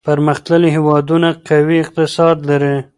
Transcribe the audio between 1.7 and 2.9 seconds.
اقتصاد لري.